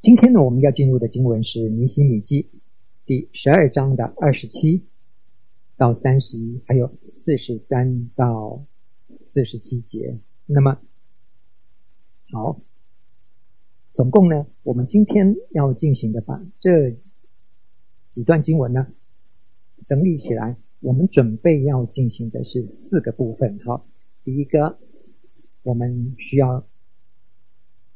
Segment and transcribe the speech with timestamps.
[0.00, 2.44] 今天呢，我们要进入的经文是《尼希米记》
[3.04, 4.84] 第十二章的二十七
[5.76, 6.92] 到三十一，还有
[7.24, 8.62] 四十三到
[9.34, 10.20] 四十七节。
[10.46, 10.78] 那么，
[12.30, 12.60] 好，
[13.92, 16.96] 总共呢，我们今天要进行的把这
[18.12, 18.86] 几段经文呢
[19.84, 23.58] 整理起来，我们准备要进行的是四个部分。
[23.64, 23.84] 好，
[24.22, 24.78] 第一个，
[25.64, 26.64] 我们需要。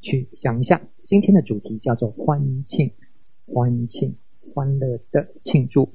[0.03, 2.91] 去想一下，今天的主题叫做欢庆，
[3.47, 4.17] 欢庆，
[4.53, 5.91] 欢乐的庆祝。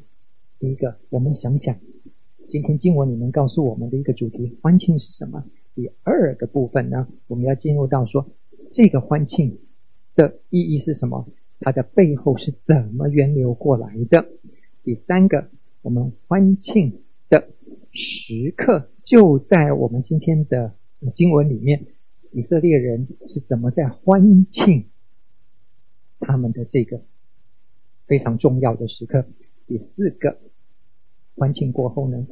[0.60, 1.78] 第一个，我们想想，
[2.48, 5.44] 今天经文里面告诉我们的一个主题，欢庆是什么？
[5.76, 8.26] 第二个部分呢，我们要进入到说，
[8.72, 9.60] 这个欢庆
[10.16, 11.28] 的意义是什么？
[11.60, 14.26] 它的背后是怎么源流过来的？
[14.84, 15.50] 第三个，
[15.82, 17.50] 我们欢庆的
[17.92, 20.76] 时刻就在我们今天的
[21.14, 21.88] 经文里面。
[22.38, 24.86] 以色列人是怎么在欢庆
[26.20, 27.02] 他们的这个
[28.06, 29.26] 非常重要的时刻？
[29.66, 30.38] 第四个，
[31.36, 32.28] 欢庆过后呢？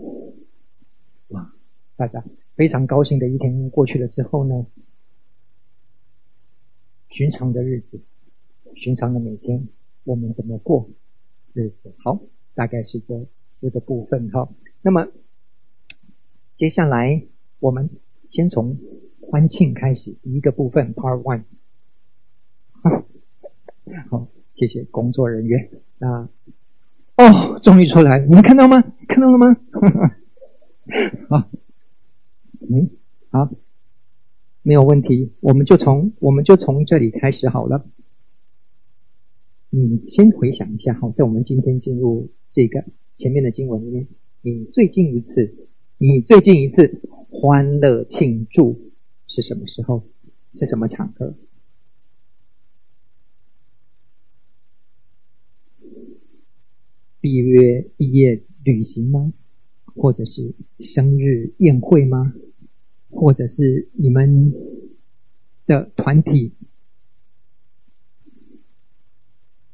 [1.30, 1.52] 哇，
[1.96, 4.68] 大家非常高兴的一天过去了之后呢？
[7.10, 8.00] 寻常的日子，
[8.76, 9.68] 寻常的每天，
[10.04, 10.88] 我们怎么过
[11.54, 11.96] 日子？
[11.98, 12.20] 好，
[12.54, 13.26] 大概是这
[13.60, 14.54] 这个部分哈。
[14.84, 15.08] 那么
[16.58, 17.24] 接下来
[17.60, 17.90] 我们
[18.30, 18.78] 先从。
[19.28, 21.44] 欢庆开始一个部分，Part One。
[24.10, 25.70] 好，谢谢工作人员。
[25.98, 26.30] 那
[27.18, 28.82] 哦，终于出来了，你们看到吗？
[29.08, 29.58] 看到了吗？
[31.28, 31.50] 好，
[32.70, 32.90] 嗯，
[33.32, 33.50] 好，
[34.62, 35.32] 没有问题。
[35.42, 37.86] 我们就从我们就从这里开始好了。
[39.72, 42.86] 你先回想一下，好，在我们今天进入这个
[43.18, 44.08] 前面的经文里面，
[44.42, 45.68] 你最近一次，
[45.98, 48.94] 你最近一次欢乐庆祝。
[49.28, 50.04] 是什么时候？
[50.54, 51.36] 是什么场合？
[57.20, 59.34] 毕业毕业旅行吗？
[59.96, 62.34] 或者是生日宴会吗？
[63.10, 64.54] 或者是你们
[65.66, 66.54] 的团体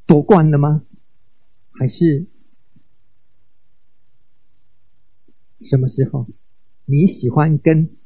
[0.08, 0.84] 夺冠了吗？
[1.72, 2.26] 还是
[5.60, 6.26] 什么时候？
[6.86, 8.01] 你喜欢跟？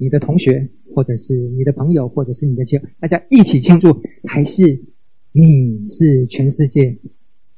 [0.00, 4.84] 你的同学，或者是你的朋友，或者是你的亲友，大家一起庆祝，还是
[5.32, 6.98] 你是全世界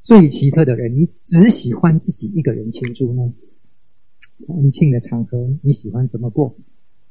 [0.03, 0.97] 最奇特的人？
[0.99, 3.35] 你只喜欢自己一个人庆祝呢？
[4.49, 6.57] 欢庆的场合，你喜欢怎么过？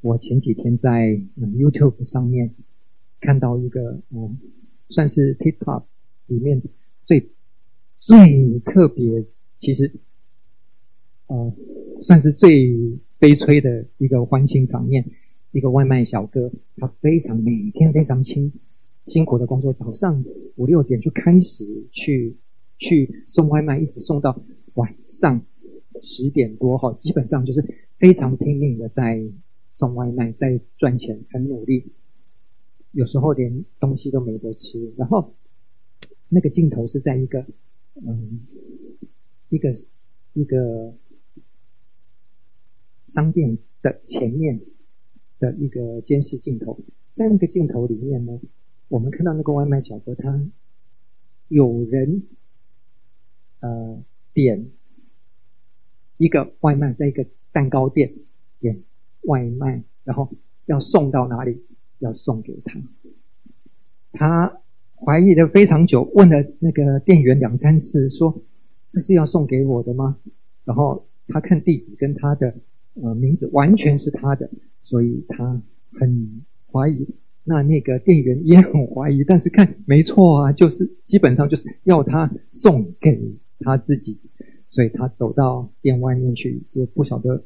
[0.01, 2.55] 我前几天在 YouTube 上面
[3.21, 4.39] 看到一个，嗯，
[4.89, 5.83] 算是 TikTok
[6.25, 6.63] 里面
[7.05, 7.29] 最
[7.99, 9.25] 最特别，
[9.59, 9.91] 其实，
[11.27, 11.53] 呃，
[12.01, 12.97] 算是最。
[13.19, 15.11] 悲催的一个欢庆场面，
[15.51, 18.53] 一个外卖小哥，他非常每天非常辛
[19.05, 20.23] 辛苦的工作，早上
[20.55, 22.37] 五六点就开始去
[22.77, 24.41] 去送外卖，一直送到
[24.75, 25.41] 晚上
[26.01, 27.65] 十点多哈，基本上就是
[27.97, 29.21] 非常拼命的在
[29.73, 31.91] 送外卖，在赚钱，很努力，
[32.93, 34.93] 有时候连东西都没得吃。
[34.95, 35.33] 然后
[36.29, 37.45] 那个镜头是在一个
[37.95, 38.47] 嗯
[39.49, 39.75] 一个
[40.31, 40.93] 一个。
[43.09, 44.61] 商店的前面
[45.39, 46.79] 的一个监视镜头，
[47.15, 48.39] 在那个镜头里面呢，
[48.87, 50.41] 我们看到那个外卖小哥，他
[51.47, 52.23] 有人
[53.61, 54.03] 呃
[54.33, 54.67] 点
[56.17, 58.13] 一个外卖，在一个蛋糕店
[58.59, 58.83] 点
[59.21, 60.29] 外卖，然后
[60.65, 61.63] 要送到哪里？
[61.99, 62.79] 要送给他。
[64.11, 64.61] 他
[64.95, 68.41] 怀疑的非常久，问了那个店员两三次，说
[68.91, 70.17] 这是要送给我的吗？
[70.63, 72.55] 然后他看地址跟他的。
[72.95, 74.49] 呃，名字完全是他的，
[74.83, 75.61] 所以他
[75.93, 77.07] 很怀疑。
[77.45, 84.19] 那那个店员也很怀疑，但是看没错啊，就是基本上就是要他送给他自己，
[84.67, 87.45] 所以他走到店外面去，也不晓得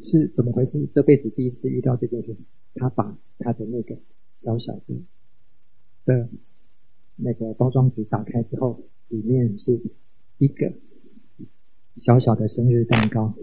[0.00, 2.36] 是怎么回事，这辈子第一次遇到这件事。
[2.74, 3.98] 他把他的那个
[4.38, 4.94] 小小的
[6.06, 6.28] 的
[7.16, 9.80] 那个包装纸打开之后，里面是
[10.38, 10.72] 一个。
[11.96, 13.34] 小小的生日蛋糕，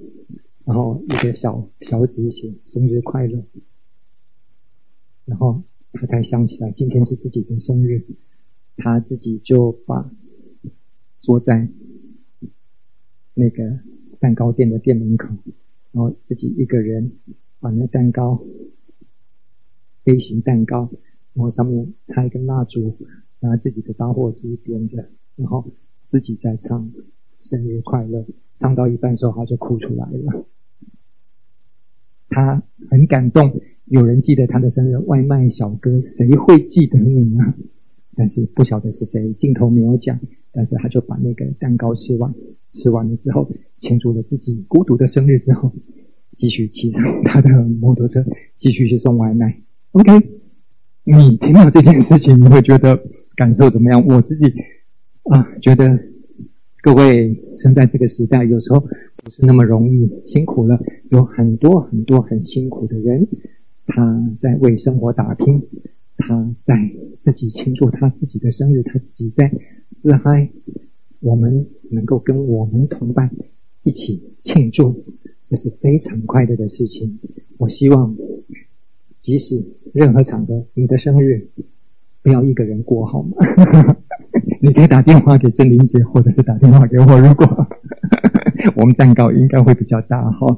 [0.65, 3.43] 然后一个小小纸写“生日快乐”，
[5.25, 5.63] 然后
[5.93, 8.03] 他才想起来今天是自己的生日，
[8.75, 10.11] 他自己就把
[11.19, 11.69] 坐在
[13.35, 13.79] 那个
[14.19, 15.27] 蛋糕店的店门口，
[15.91, 17.11] 然后自己一个人
[17.59, 18.43] 把那蛋糕
[20.03, 20.89] 飞行蛋糕，
[21.33, 22.97] 然后上面插一根蜡烛，
[23.39, 25.71] 拿自己的打火机点着，然后
[26.09, 26.91] 自己在唱。
[27.41, 28.25] 生日快乐！
[28.57, 30.45] 唱到一半时候，他就哭出来了。
[32.29, 37.53] 他很感动，有人记得他的生日，外卖小哥谁会记得你呢？
[38.15, 40.19] 但是不晓得是谁，镜头没有讲。
[40.51, 42.33] 但是他就把那个蛋糕吃完，
[42.71, 45.71] 吃完了之后，庆祝了自己孤独的生日之后，
[46.37, 48.25] 继续骑上他的摩托车，
[48.57, 49.61] 继续去送外卖。
[49.91, 50.11] OK，
[51.03, 52.99] 你听到这件事情，你会觉得
[53.35, 54.05] 感受怎么样？
[54.07, 54.45] 我自己
[55.23, 55.99] 啊，觉得
[56.81, 63.27] 各位生在这个时代，有时候不是那么容易，辛苦了，有很多很多很辛苦的人，
[63.85, 65.67] 他在为生活打拼，
[66.17, 66.91] 他在
[67.23, 69.51] 自己庆祝他自己的生日，他自己在。
[70.01, 70.49] 自嗨，
[71.19, 73.29] 我们能够跟我们同伴
[73.83, 75.03] 一起庆祝，
[75.47, 77.19] 这是非常快乐的事情。
[77.57, 78.15] 我希望，
[79.19, 81.49] 即使任何场合，你的生日
[82.23, 83.35] 不要一个人过，好吗？
[84.61, 87.19] 你可以打电话给郑玲姐，或者是打电话给我。
[87.19, 87.67] 如果
[88.75, 90.57] 我们蛋糕应该会比较大哈。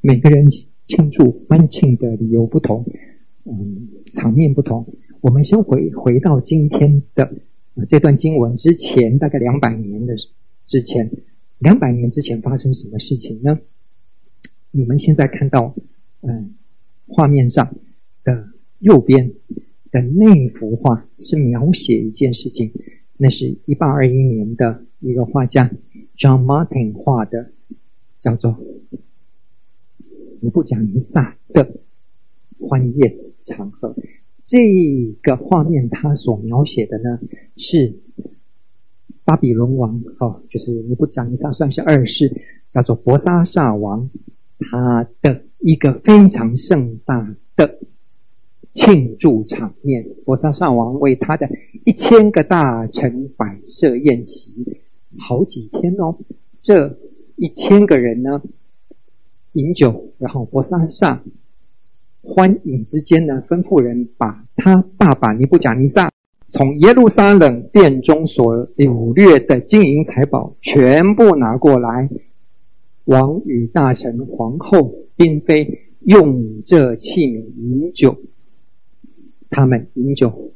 [0.00, 0.48] 每个人
[0.86, 2.86] 庆祝欢庆的理由不同。
[3.44, 4.86] 嗯，场面不同。
[5.20, 7.34] 我们先回回到今天的
[7.88, 10.14] 这段经文之前，大概两百年的
[10.66, 11.10] 之前，
[11.58, 13.58] 两百年之前发生什么事情呢？
[14.70, 15.74] 你们现在看到，
[16.22, 16.54] 嗯，
[17.06, 17.74] 画面上
[18.24, 18.48] 的
[18.78, 19.32] 右边
[19.90, 22.72] 的那幅画是描写一件事情，
[23.16, 25.70] 那是一八二一年的一个画家
[26.16, 27.50] John Martin 画的，
[28.20, 28.58] 叫做
[30.40, 31.80] 尼布甲尼撒的
[32.58, 33.16] 欢宴。
[33.48, 33.94] 场合，
[34.44, 34.58] 这
[35.22, 37.20] 个画面，他所描写的呢，
[37.56, 38.00] 是
[39.24, 44.10] 巴比伦王，哦，就是尼布甲尼撒算是二世，叫做伯沙撒王，
[44.58, 47.36] 他的一个非常盛大
[48.76, 50.06] 庆祝场面。
[50.24, 51.48] 伯沙上王为他的
[51.84, 54.78] 一千个大臣摆设宴席，
[55.18, 56.16] 好几天哦。
[56.60, 56.98] 这
[57.36, 58.42] 一千个人呢，
[59.52, 61.22] 饮酒，然后伯沙撒。
[62.22, 66.10] 欢饮之间呢，吩咐人把他爸爸尼布甲尼撒
[66.48, 72.08] 从耶路撒冷殿中所掳掠的金银财宝全部拿过来。
[73.04, 78.16] 王与大臣、皇后、嫔妃用这器皿饮酒，
[79.56, 80.52] 他们饮酒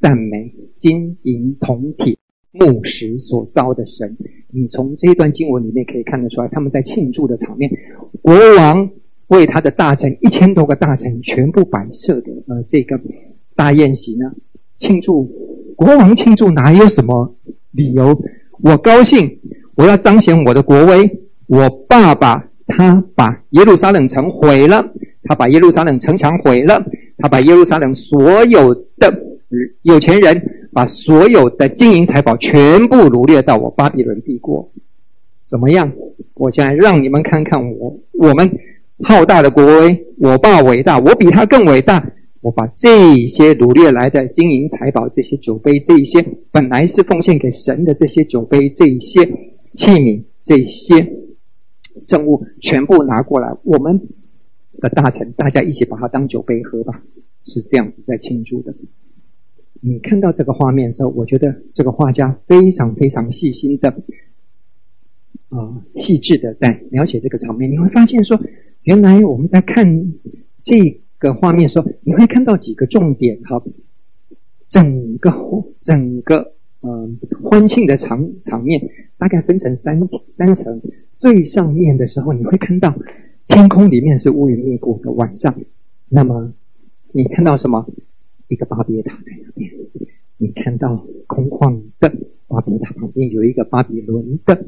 [0.00, 2.16] 赞美金银铜铁
[2.52, 4.16] 木石所造的神。
[4.50, 7.70] 你从这段经文里面可以看得出来，他们在庆祝的场面，
[8.22, 8.90] 国王。
[9.28, 13.00] 为他的大臣一千多个大臣全部摆设的呃这个
[13.54, 14.32] 大宴席呢，
[14.80, 15.30] 庆祝
[15.76, 17.36] 国王庆祝哪有什么
[17.70, 18.20] 理由？
[18.60, 19.38] 我高兴，
[19.76, 21.20] 我要彰显我的国威。
[21.46, 24.92] 我爸爸他把耶路撒冷城毁了，
[25.24, 26.84] 他把耶路撒冷城墙毁了，
[27.18, 29.12] 他把耶路撒冷所有的
[29.82, 34.70] 有钱人把所有的金银财宝全部掳掠到我巴比伦帝国。
[35.48, 35.92] 怎么样？
[36.34, 38.50] 我现在让你们看看我我们。
[39.02, 42.12] 浩大的国威，我爸伟大，我比他更伟大。
[42.42, 46.22] 我把这些掳掠来的金银财宝、这些酒杯、这一些
[46.52, 51.14] 本来是奉献给神的这些酒杯、这一些器皿、这些
[52.10, 53.48] 圣物，全部拿过来。
[53.64, 54.02] 我们
[54.80, 57.04] 的大臣，大家一起把它当酒杯喝吧，
[57.44, 58.74] 是这样子在庆祝的。
[59.80, 63.90] 你看到这个画面的时候，我觉得这个画家非常非常细心的
[65.50, 67.70] 啊、细致的在描写这个场面。
[67.70, 68.40] 你会发现说。
[68.82, 70.14] 原来我们在看
[70.64, 73.62] 这个画面的时候，你会看到几个重点哈。
[74.70, 75.30] 整个
[75.82, 78.80] 整个嗯欢庆的场场面
[79.18, 80.00] 大概分成三
[80.38, 80.80] 三层。
[81.18, 82.96] 最上面的时候，你会看到
[83.50, 85.54] 天空里面是乌云密布的晚上。
[86.08, 86.54] 那么
[87.12, 87.84] 你看到什么？
[88.46, 89.72] 一个巴别塔在那边。
[90.38, 92.14] 你看到空旷的
[92.46, 94.64] 巴别塔旁边有一个巴比伦的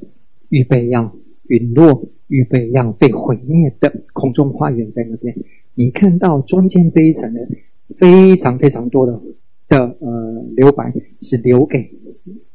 [0.49, 1.15] 预备要
[1.47, 2.09] 陨落。
[2.29, 5.37] 预备要被毁灭的空中花园在那边，
[5.75, 7.41] 你看到中间这一层呢，
[7.99, 9.21] 非常非常多的
[9.69, 11.91] 的呃留白是留给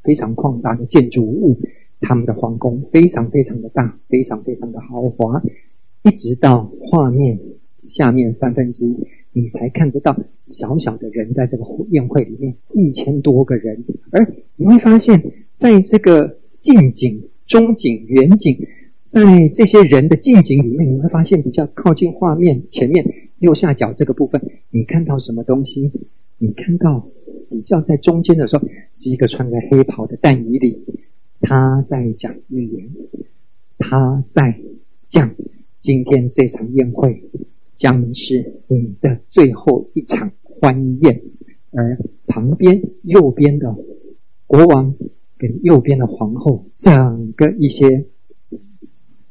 [0.02, 1.60] 非常旷大的建筑物，
[2.02, 5.44] 他们的皇宫非常非常的大，非常非常的豪华，
[6.08, 7.38] 一直到画面
[7.86, 8.96] 下面三分之一，
[9.34, 10.18] 你才看得到
[10.50, 18.66] 小小的人在这个宴会里面一千多个人，而你会发现在这个近景、中景、远景。
[19.10, 23.06] 在这些人的近景里面，你会发现比较靠近画面前面
[23.40, 25.92] 右下角这个部分，你看到什么东西？
[26.38, 27.08] 你看到
[27.50, 30.86] 比较在中间的时候，是一个穿着黑袍的但以理，
[31.42, 32.90] 他在讲预言，
[33.78, 34.60] 他在
[35.10, 35.34] 讲
[35.88, 37.24] 今天这场宴会
[37.77, 41.22] 将是你的最后一场欢宴，
[41.72, 43.74] 而旁边右边的
[44.48, 44.96] 国王
[45.38, 48.06] 跟右边的皇后，整个一些。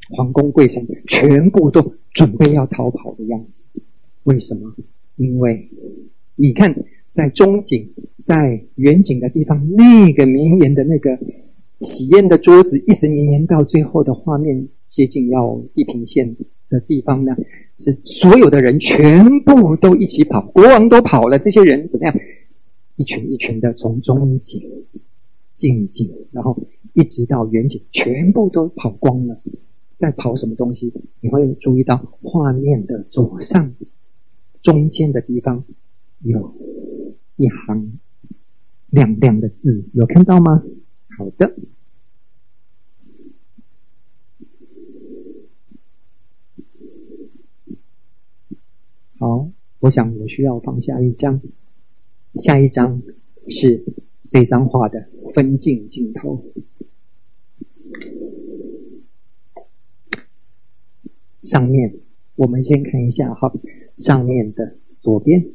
[0.08, 3.82] 皇宫贵臣全部都准备要逃跑的样子。
[4.22, 4.74] 为什么？
[5.16, 5.68] 因为
[6.36, 6.74] 你看，
[7.12, 7.90] 在中景、
[8.24, 11.18] 在远景的地方，那个绵延的那个
[11.82, 16.36] 喜宴的桌子，一直绵延到最后的画面接近要地平线
[16.70, 17.36] 的地方呢，
[17.78, 22.16] 是所有的人全部都一起跑，国王都跑了，这些人怎么样？
[22.96, 24.86] 一群一群的从中景、
[25.58, 26.56] 近景，然后
[26.94, 29.38] 一直到远景，全部都跑光了。
[29.98, 30.94] 在跑什么东西？
[31.20, 33.74] 你会注意到画面的左上。
[34.62, 35.64] 中间的地方
[36.20, 36.54] 有
[37.36, 38.00] 一行
[38.88, 40.62] 亮亮的字，有看到吗？
[41.18, 41.54] 好的，
[49.18, 49.48] 好，
[49.86, 51.40] 我想我需要放下一张，
[52.42, 53.02] 下一张
[53.46, 53.84] 是
[54.28, 56.44] 这张画的分镜镜头，
[61.44, 61.94] 上面。
[62.34, 63.52] 我们先看一下哈，
[63.96, 65.46] 上面的左边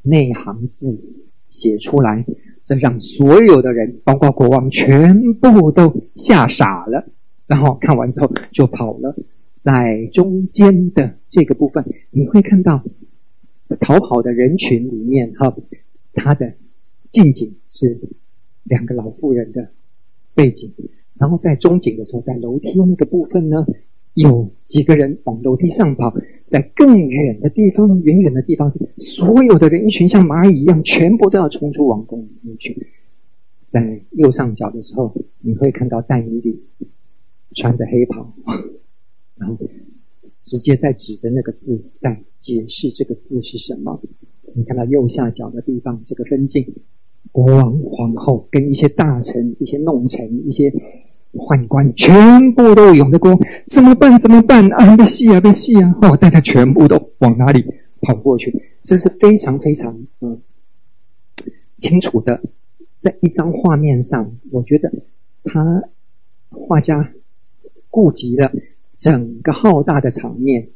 [0.00, 1.00] 那行字
[1.48, 2.24] 写出来，
[2.64, 7.08] 这让所有的人，包括国王，全部都吓傻了。
[7.48, 9.16] 然后看完之后就跑了。
[9.64, 12.84] 在中间的这个部分，你会看到
[13.80, 15.56] 逃跑的人群里面哈，
[16.12, 16.54] 他的
[17.10, 17.98] 近景是
[18.62, 19.70] 两个老妇人的
[20.34, 20.72] 背景，
[21.18, 23.66] 然后在中景的时候，在楼梯那个部分呢。
[24.14, 26.14] 有几个人往楼梯上跑，
[26.48, 32.86] 在更远的地方，远远的地方是所有的人，一群像蚂蚁一样，全部都要冲出王宫里面去。
[33.70, 36.62] 在右上角的时候，你会看到但以理
[37.54, 38.32] 穿着黑袍，
[39.36, 39.58] 然后
[40.46, 44.00] 直接在指着那个字，在解释这个字是什么。
[44.54, 46.74] 你看到右下角的地方，这个分镜，
[47.32, 50.72] 国王、皇后跟一些大臣、一些弄臣、一些。
[51.32, 53.38] 宦官全部都涌着过，
[53.70, 54.18] 怎么办？
[54.22, 54.72] 怎么办？
[54.72, 55.94] 啊，被戏啊，被戏啊！
[56.00, 57.62] 哦，大家全部都往哪里
[58.00, 58.62] 跑过去？
[58.84, 60.40] 这是非常非常嗯
[61.78, 62.40] 清楚的，
[63.02, 64.90] 在一张画面上，我觉得
[65.44, 65.82] 他
[66.48, 67.12] 画家
[67.90, 68.50] 顾及了
[69.06, 70.70] 整个浩大的场面。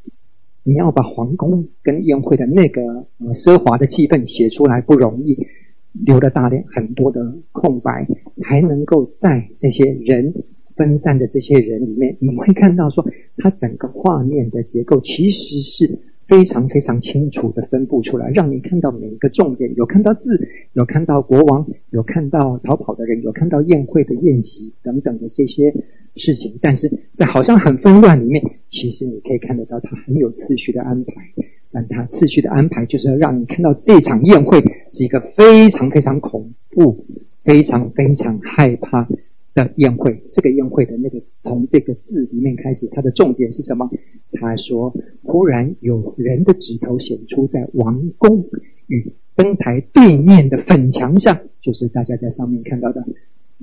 [0.63, 5.49] 你要把皇宫跟宴会的那个奢华的气氛写出来不容易。
[6.07, 8.07] 留了大量很多的空白，
[8.45, 10.33] 还能够在这些人
[10.77, 13.05] 分散的这些人里面，你会看到说，
[13.37, 15.99] 它整个画面的结构其实是
[16.31, 25.73] 非常非常清楚的分布出来，让你看到每一个重点，有看到字，有看到国王，有看到逃跑的人，有看到宴会的宴席等等的这些
[26.15, 31.13] 事情，但是在好像很纷乱里面，其实你可以看得到它很有次序的安排。
[31.73, 34.61] 但他次序的安排，就是要让你看到这场宴会
[34.93, 37.07] 是一个非常非常恐怖、
[37.45, 39.07] 非常非常害怕
[39.55, 40.23] 的宴会。
[40.33, 43.91] 这个宴会的那个从这个字里面开始，它的重点是什么？
[44.33, 48.47] 他说：“忽然有人的指头显出在王宫
[48.87, 53.05] 与灯台对面的粉墙上，就是大家在上面看到的，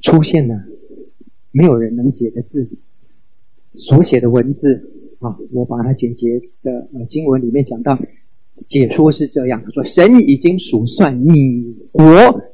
[0.01, 0.63] 出现了
[1.51, 2.69] 没有人能解的字，
[3.75, 7.97] 所写的文字。”啊，我把它简洁的呃经文里面讲到，
[8.67, 12.05] 解说是这样：他说，神已经数算你国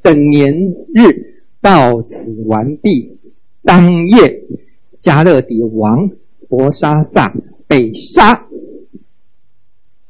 [0.01, 3.17] 的年日，到此完毕。
[3.63, 4.43] 当夜，
[5.01, 6.11] 加勒底王
[6.47, 7.33] 伯沙撒
[7.67, 8.47] 被杀。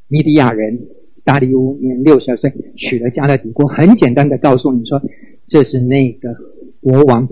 [0.07, 0.87] 米底亚人
[1.23, 3.67] 大利乌年六十二岁，娶了加勒底国。
[3.67, 5.01] 很简单的告诉你说，
[5.47, 6.35] 这是那个
[6.81, 7.29] 国王。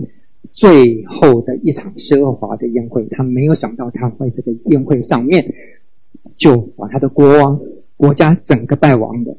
[0.54, 5.54] 最后的一场奢华的宴会，他没有想到他会这个宴会上面
[6.36, 7.58] 就把他的国王
[7.96, 9.38] 国家整个败亡的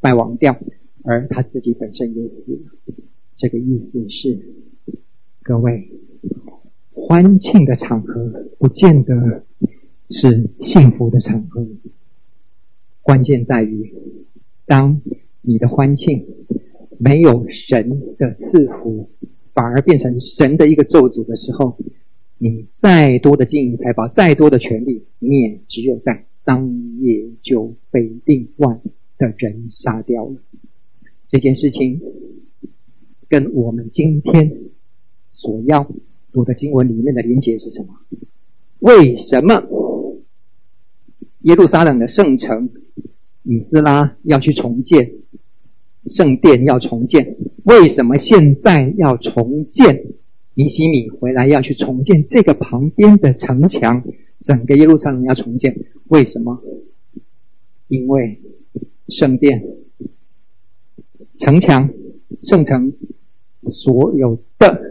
[0.00, 0.58] 败亡掉，
[1.04, 2.94] 而他自己本身也死了。
[3.36, 4.40] 这个意思是，
[5.44, 5.90] 各位
[7.06, 9.44] 欢庆的场合不见得
[10.10, 11.66] 是幸福的场合，
[13.02, 13.94] 关键在于
[14.66, 15.00] 当
[15.40, 16.26] 你的欢庆
[16.98, 19.10] 没有神的赐福。
[19.54, 21.76] 反而变成神的一个咒诅的时候，
[22.38, 28.78] 你再多的金银财宝，再多的权利，你也只有在当夜就被另外
[29.18, 30.36] 的人杀掉了。
[31.26, 32.00] 这件事情
[33.28, 34.52] 跟我们今天
[35.32, 35.90] 所要
[36.32, 37.94] 读的经文里面的连结是什么？
[38.80, 39.64] 为什么
[41.40, 42.70] 耶路撒冷的圣城
[43.42, 45.12] 以斯拉要去重建？
[46.06, 50.06] 圣殿要重建，为什么现在要重建？
[50.54, 54.04] 尼希米回来要去重建这个旁边的城墙，
[54.40, 55.76] 整个耶路撒冷要重建，
[56.08, 56.62] 为什么？
[57.88, 58.40] 因为
[59.08, 59.64] 圣殿、
[61.36, 61.90] 城墙、
[62.42, 62.92] 圣城
[63.68, 64.87] 所有的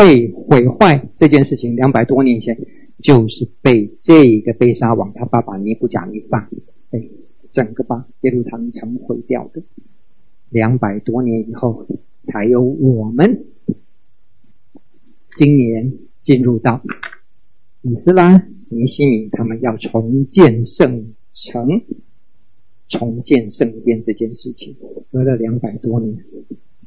[0.00, 2.56] 被毁坏这件事情，两百多年前
[3.02, 6.48] 就是被这个被杀王他爸爸尼布甲尼撒，
[6.90, 7.06] 哎，
[7.52, 9.62] 整个把耶路撒冷城毁掉的。
[10.48, 11.86] 两百多年以后，
[12.24, 13.44] 才有我们
[15.36, 15.92] 今年
[16.22, 16.80] 进入到
[17.82, 21.82] 以斯拉、尼西米他们要重建圣城、
[22.88, 24.76] 重建圣殿这件事情，
[25.12, 26.24] 隔了两百多年，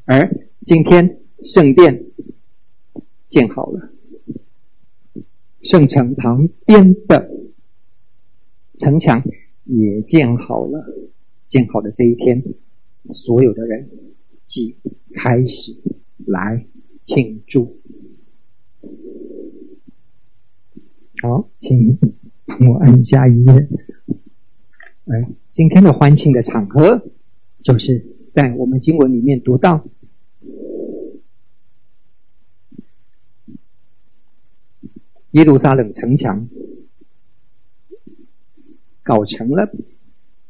[0.05, 2.05] 而今天圣殿
[3.33, 3.89] 建好了。
[5.63, 7.31] 圣城旁边的
[8.77, 9.23] 城墙
[9.63, 10.85] 也建好了，
[11.47, 12.43] 建好的这一天，
[13.11, 13.89] 所有的人
[14.45, 14.75] 即
[15.15, 15.77] 开始
[16.27, 16.67] 来
[17.03, 17.77] 庆祝。
[21.23, 21.97] 好，请
[22.45, 23.67] 帮我按下一页。
[25.05, 27.01] 而今天的欢庆的场合，
[27.63, 29.83] 就是在我们经文里面读到。
[35.33, 36.47] 耶路撒冷城墙
[39.01, 39.71] 搞成了，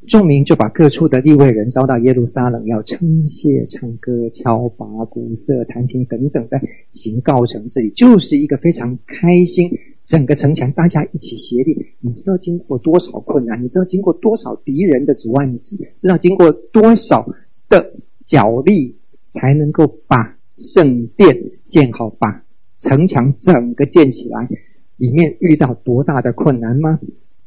[0.10, 6.60] 众民就把各处的利未人招到耶路撒冷，要称谢、唱歌、敲鈸、鼓瑟、弹琴等等的
[6.92, 9.72] 行告成这里，就是一个非常开心。
[10.06, 13.63] 整个城墙大家一起协力，你知道经过多少困难？
[13.63, 15.46] 你知道经过多少敌人的阻碍？
[15.46, 15.60] 你
[16.02, 17.34] 知道经过多少
[17.70, 17.94] 的
[18.28, 18.98] 脚力
[19.32, 22.44] 才能够把圣殿建好，把
[22.80, 24.50] 城墙整个建起来？
[24.98, 27.00] 里面遇到多大的困难吗？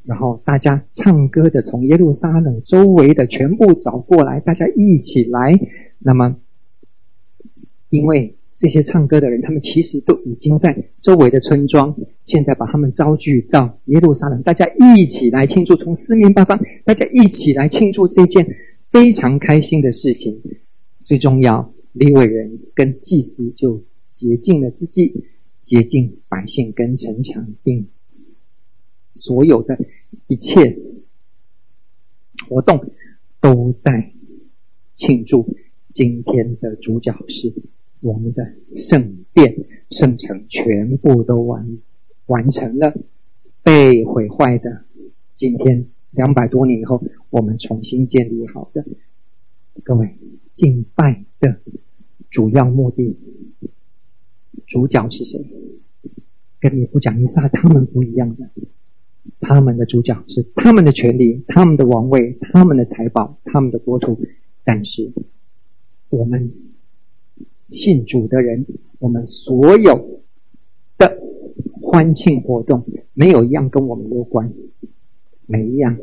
[0.05, 5.59] 然后大家唱歌的从耶路撒冷周围的全部找过来，大家一起来。
[5.99, 6.37] 那么，
[7.91, 18.47] 因为这些唱歌的人，他们其实都已经在周围的村庄，现在把他们招聚到耶路撒冷，大家一起来庆祝，从四面八方，大家一起来庆祝这件
[18.93, 20.41] 非常开心的事情。
[21.05, 25.25] 最重要，利未人跟祭司就洁净了自己。
[25.67, 27.89] 接近百姓跟城墙，并
[29.15, 29.77] 所有的
[30.29, 30.79] 一切
[32.49, 32.93] 活动
[33.41, 34.13] 都在
[34.97, 35.57] 庆祝。
[35.93, 37.53] 今天的主角是
[38.01, 38.55] 我们的
[38.89, 41.79] 圣殿、圣城，全部都完
[42.27, 42.95] 完成了。
[43.65, 44.85] 被毁坏的，
[45.37, 48.87] 今天两百多年以后，我们重新建立好的。
[49.83, 50.17] 各位，
[50.55, 51.59] 敬拜的
[52.31, 53.17] 主要目的。
[54.67, 55.47] 主角是谁？
[56.59, 58.51] 跟尼布甲尼撒他们不一样的，
[59.41, 64.19] 他们的主角是他们的权利、他们的王位、他们的财宝、他们的国土。
[64.65, 65.13] 但是
[66.09, 66.53] 我们
[67.71, 68.67] 信主的人，
[68.99, 70.23] 我们所有
[70.99, 71.21] 的
[71.83, 74.53] 欢庆活动，没有一样跟我们有关，
[75.47, 75.99] 每一样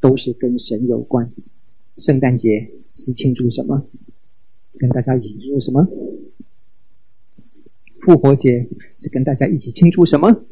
[0.00, 1.32] 都是跟神有关。
[1.96, 3.86] 圣诞节是庆祝什么？
[4.78, 5.88] 跟大家引入什么？
[8.02, 8.68] 复活节
[9.00, 10.44] 是跟大家一起庆祝什么？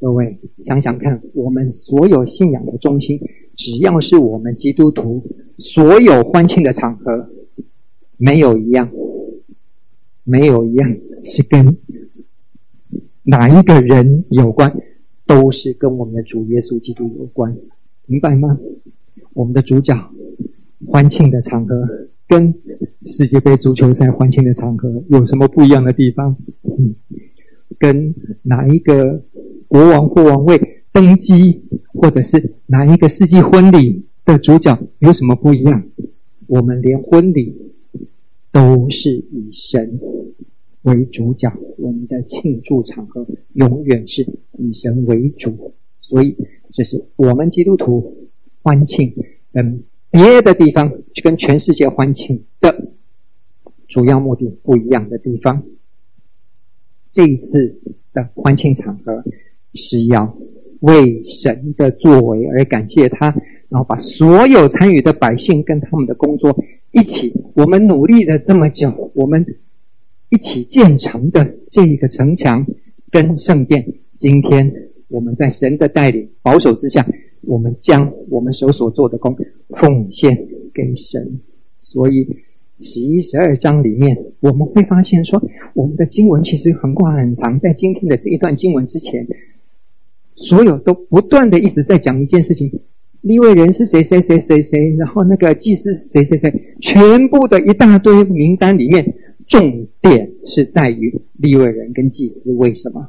[0.00, 3.20] 各位想想看，我们所有信仰的中心，
[3.54, 5.22] 只要是我们基督徒
[5.58, 7.30] 所有欢庆的场合，
[8.16, 8.90] 没有一样，
[10.24, 11.78] 没有一样是跟
[13.22, 14.76] 哪一个人有关，
[15.24, 17.56] 都是跟我们的主耶稣基督有关，
[18.06, 18.58] 明白吗？
[19.34, 20.10] 我们的主角
[20.88, 22.08] 欢庆的场合。
[22.28, 22.54] 跟
[23.04, 26.36] 世界杯足球赛欢庆的场合有什么不一样的地方？
[26.64, 26.96] 嗯，
[27.78, 29.22] 跟哪一个
[29.68, 31.62] 国王或王位登基，
[31.94, 35.84] 或者是哪一个世纪婚礼的主角有什么不一样？
[36.48, 37.72] 我们连婚礼
[38.50, 40.00] 都是以神
[40.82, 44.22] 为主角，我们的庆祝场合永远是
[44.58, 46.36] 以神为主，所以
[46.72, 48.28] 这是我们基督徒
[48.62, 49.14] 欢庆
[49.52, 49.84] 嗯。
[50.10, 52.92] 别的地方去跟全世界欢庆的
[53.88, 55.62] 主要目的不一样的地方，
[57.12, 57.80] 这一次
[58.12, 59.24] 的欢庆场合
[59.74, 60.36] 是要
[60.80, 63.34] 为神的作为而感谢他，
[63.68, 66.56] 然后把所有参与的百姓跟他们的工作
[66.92, 69.44] 一起，我们努力了这么久，我们
[70.30, 72.66] 一起建成的这一个城墙
[73.10, 73.86] 跟圣殿，
[74.18, 74.72] 今天
[75.08, 77.06] 我们在神的带领保守之下。
[77.42, 79.36] 我们将我们手所做的工
[79.68, 81.40] 奉献给神，
[81.78, 82.36] 所以
[82.80, 85.42] 十一、十二章里面，我们会发现说，
[85.74, 87.58] 我们的经文其实横跨很长。
[87.60, 89.26] 在今天的这一段经文之前，
[90.34, 92.80] 所有都不断的一直在讲一件事情：
[93.20, 99.14] 利未人是谁谁谁谁谁，然后那个祭司谁谁谁，全部的一大堆名单里面，
[99.46, 102.52] 重点是在于利未人跟祭司。
[102.52, 103.08] 为什么？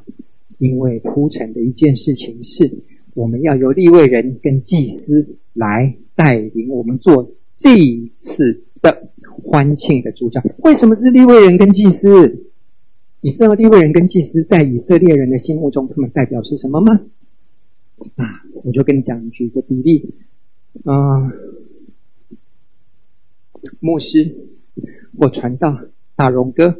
[0.58, 2.78] 因为铺陈的一件事情是。
[3.14, 9.10] 我们要由立位人跟祭司来带领我们做这一次的
[9.42, 10.42] 欢庆的主教。
[10.58, 12.44] 为什么是立位人跟祭司？
[13.20, 17.00] 你知道立位人跟祭司在以色列人的心目中，他们代表是什么吗？
[18.14, 20.14] 啊，我就跟你讲，举一个比例，
[20.84, 21.32] 啊、
[23.80, 24.36] 牧师
[25.18, 25.80] 或传道
[26.14, 26.78] 大荣哥，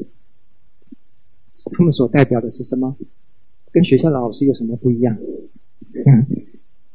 [1.73, 2.97] 他们所代表的是什么？
[3.73, 5.19] 跟学校的老师有什么不一样？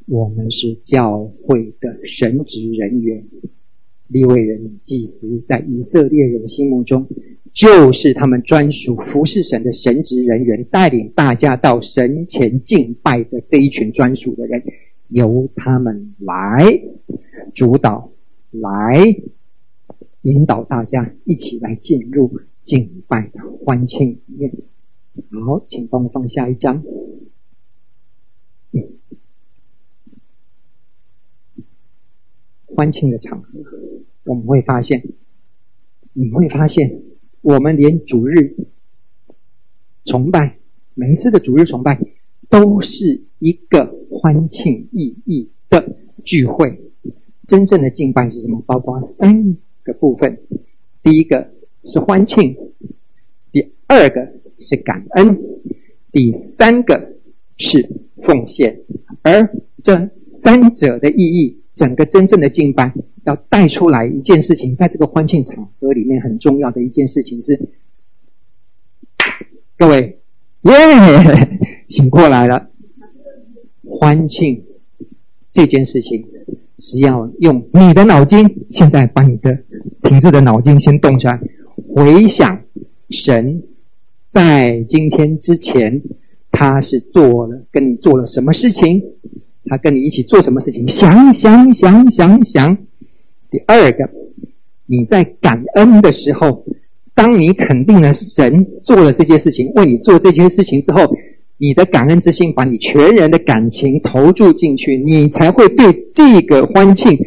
[0.08, 3.26] 我们是教会的神职人员。
[4.10, 7.08] 利未人、祭司在以色列人心目中，
[7.52, 14.62] 就是他们专属服侍神的神职人员，带领大家到神前敬拜的这一群专属的人，
[15.08, 16.80] 由他们来
[17.56, 18.12] 主导、
[18.52, 19.16] 来
[20.22, 24.52] 引导大家一起来进入敬拜的欢庆里面。
[25.32, 26.84] 好，请帮我放下一张。
[32.66, 33.54] 欢庆的场合，
[34.24, 35.04] 我们会发现，
[36.14, 37.04] 你会发现，
[37.42, 38.56] 我们连主日
[40.06, 40.58] 崇拜，
[40.96, 42.02] 每一次的主日崇拜，
[42.50, 46.80] 都是一个欢庆意义的聚会。
[47.48, 48.64] 真正的敬拜是什么？
[48.66, 50.40] 包括三个部分：
[51.04, 51.52] 第一个
[51.84, 52.58] 是欢庆，
[53.52, 55.38] 第二个是感恩，
[56.12, 57.13] 第三个
[57.58, 57.90] 是
[58.24, 58.80] 奉献。
[59.22, 59.50] 而
[59.82, 60.10] 这
[60.44, 61.60] 三者的意义。
[61.76, 62.94] 整个真正的敬拜
[63.26, 67.60] 要带出来一件事情，在这个欢庆场合里面很重要的一件事情是，
[69.76, 70.20] 各位，
[70.62, 72.70] 耶，醒过来了。
[73.90, 74.64] 欢庆
[75.52, 76.28] 这件事情
[76.78, 79.64] 是要用你的脑筋，现在把你的
[80.04, 81.40] 停滞的脑筋先动出来，
[81.96, 82.62] 回想
[83.10, 83.64] 神
[84.32, 86.04] 在今天之前，
[86.54, 89.04] 他是做了跟你做了什么事情。
[89.66, 90.86] 他跟你一起做什么事情？
[90.90, 92.78] 想想想想想。
[93.50, 94.10] 第二个，
[94.86, 96.66] 你在感恩的时候，
[97.16, 101.16] 当你肯定了神做了这件事情，为你做这件事情之后，
[101.58, 107.18] 你的感恩之心把你全人的感情投注进去，你才会对这个欢庆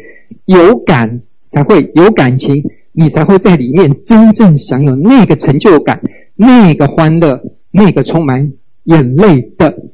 [0.45, 6.01] 有感，才会有感情，你才会在里面真正享有那个成就感、
[6.35, 8.53] 那个欢乐、那个充满
[8.87, 9.91] 眼泪的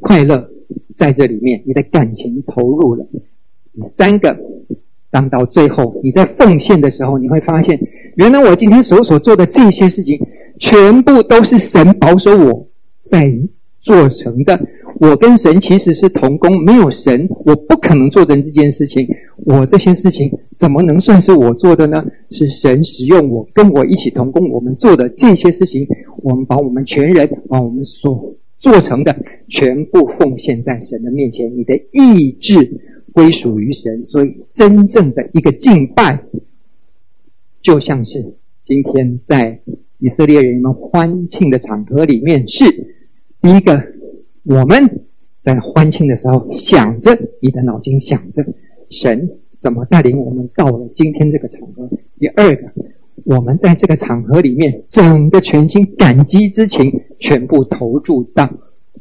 [0.00, 0.50] 快乐。
[0.98, 3.06] 在这里面，你的感情投入了。
[3.98, 4.34] 三个，
[5.10, 7.78] 当到最后你在奉献的时候，你会发现，
[8.14, 10.18] 原来我今天所所做的这些事情，
[10.58, 12.66] 全部都是神保守我
[13.10, 13.30] 在
[13.82, 14.58] 做成的。
[15.00, 19.06] 我跟神其实是同工，没有神，我不可能做成这件事情。
[19.44, 22.04] 我这些事情怎么能算是我做的呢？
[22.30, 25.86] 是神使用我，跟我一起同工，我们做的这些事情，
[26.22, 28.34] 我们把我们全人，把我们所。
[28.58, 29.14] 做成的
[29.50, 32.80] 全部奉献在神的面前，你的意志
[33.12, 36.22] 归属于神，所以真正的一个敬拜，
[37.60, 38.32] 就像是
[38.64, 39.60] 今天在
[39.98, 42.94] 以色列人们欢庆的场合里面，是
[43.42, 43.74] 第一个，
[44.46, 45.06] 我们
[45.42, 48.46] 在欢庆的时候想着你的脑筋想着
[48.90, 49.30] 神
[49.60, 52.72] 怎么带领我们到了今天这个场合；第二个，
[53.24, 57.02] 我们在这个场合里面整个全心感激之情。
[57.18, 58.52] 全部投注到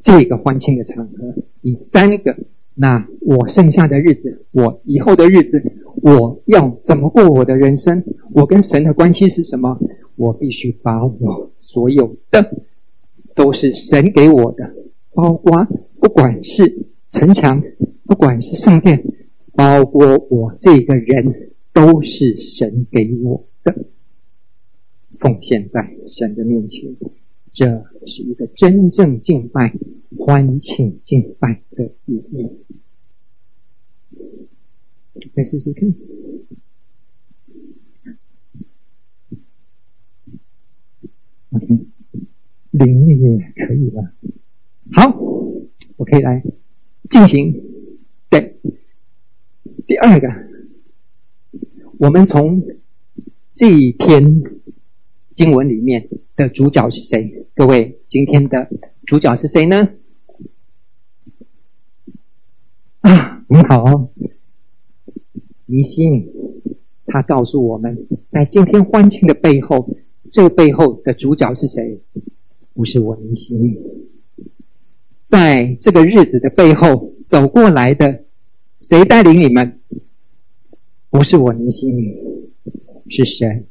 [0.01, 1.35] 这个欢庆的场合。
[1.61, 2.37] 第三个，
[2.73, 5.61] 那我剩下的日子，我以后的日子，
[6.01, 8.05] 我要怎么过我的人生？
[8.33, 9.77] 我跟神的关系是什么？
[10.15, 12.63] 我必须把我所有的
[13.35, 14.73] 都是神给我的，
[15.15, 15.65] 包括
[16.01, 17.63] 不管是城墙，
[18.03, 19.01] 不管是圣殿，
[19.53, 23.85] 包括我这个人，都是神给我的，
[25.17, 26.95] 奉献在神的面前。
[27.53, 29.73] 这是一个真正敬拜、
[30.17, 32.49] 欢庆敬拜的意义。
[35.33, 35.95] 再试试看。
[41.51, 41.85] OK，
[42.71, 44.11] 零也可以了。
[44.95, 45.13] 好，
[45.97, 46.41] 我可以来
[47.09, 47.61] 进行。
[48.29, 48.55] 对，
[49.85, 50.29] 第二个，
[51.99, 52.63] 我们从
[53.53, 54.41] 这一篇
[55.35, 56.07] 经文里面。
[56.37, 57.45] 的主角是谁？
[57.55, 58.69] 各位，今天的
[59.05, 59.87] 主角是谁呢？
[62.99, 64.09] 啊，你好，
[65.65, 66.29] 尼希米，
[67.05, 69.95] 他告诉我们，在今天欢庆的背后，
[70.29, 72.01] 这个背后的主角是谁？
[72.73, 73.77] 不是我尼希米，
[75.35, 78.23] 在这个日子的背后走过来的，
[78.79, 79.81] 谁带领你们？
[81.09, 82.15] 不是我尼西米，
[83.09, 83.65] 是神，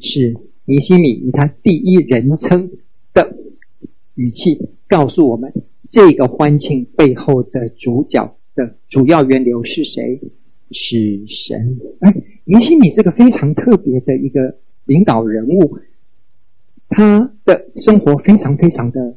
[0.00, 0.34] 是。
[0.64, 2.72] 尼西米以他第一人称
[3.12, 3.32] 的
[4.16, 5.52] 语气告诉我们，
[5.88, 10.20] 这个欢庆背后的主角的主要源流是谁？
[10.72, 11.78] 是神。
[12.00, 15.78] 哎，尼西米是个非常特别的一个领导人物，
[16.88, 19.14] 他的生活非常非常的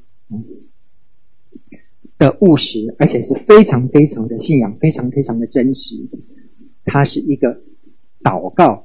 [2.17, 6.07] 的务实，而且是非常非常的信仰，非常非常的真实。
[6.85, 7.61] 他是一个
[8.23, 8.83] 祷告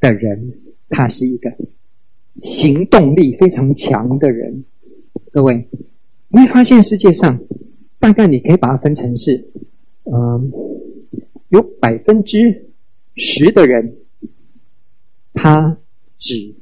[0.00, 1.56] 的人，他是一个
[2.42, 4.64] 行动力非常强的人。
[5.32, 5.68] 各位，
[6.28, 7.40] 你会发现世界上
[7.98, 9.48] 大概你可以把它分成是，
[10.04, 10.52] 嗯，
[11.48, 12.70] 有百分之
[13.14, 13.96] 十的人，
[15.32, 15.78] 他
[16.18, 16.54] 只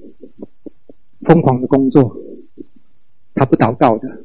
[1.22, 2.16] 疯狂的工作，
[3.34, 4.24] 他不祷告的。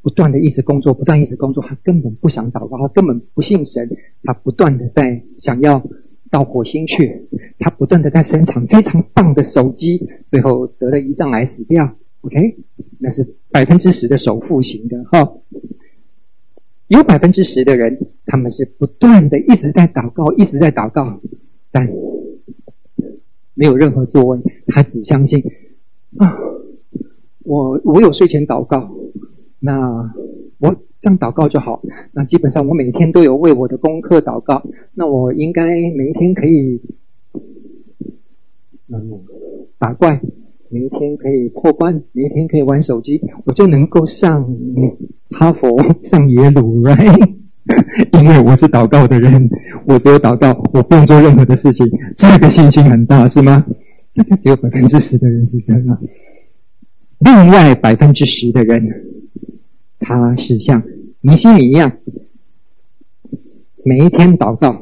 [0.00, 3.90] 不断的一直工作，不断一直工作，他根本不想祷告，他根本不信神，
[4.22, 5.82] 他不断的在想要
[6.30, 11.96] 到火星去，他不断的在生产非常棒的手机，最后得了胰脏癌死掉。
[12.20, 12.56] OK，
[12.98, 15.32] 那是百分之十的首富型的哈。
[16.86, 21.20] 有百分之十的人，他们是不断的一直在祷告，一直在祷告，
[21.70, 21.88] 但
[23.54, 25.44] 没有任何作为，他只相信
[26.16, 26.38] 啊，
[27.44, 28.90] 我我有睡前祷告。
[29.60, 30.12] 那
[30.58, 31.82] 我这样祷告就好。
[32.12, 34.62] 那基本上我每天都有为我的功课祷告。
[34.94, 36.80] 那我应该每一天可以，
[39.78, 40.20] 打怪，
[40.68, 44.56] 每一天可以破关，每一天可以玩手机，我就能够上
[45.30, 47.32] 哈佛、 上耶鲁，right？
[48.18, 49.50] 因为我是祷告的人，
[49.86, 51.86] 我只有祷告，我不用做任何的事情。
[52.16, 53.66] 这个信心很大，是吗？
[54.42, 55.98] 只有百分之十的人是真的。
[57.20, 59.07] 另外百分之十的人。
[59.98, 60.82] 他是像
[61.20, 61.98] 尼希米一样，
[63.84, 64.80] 每一天祷告，